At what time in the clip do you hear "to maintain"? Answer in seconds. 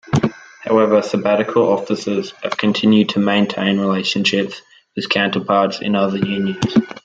3.09-3.79